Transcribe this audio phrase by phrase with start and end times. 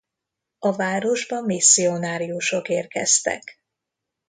[0.59, 3.63] A városba misszionáriusok érkeztek.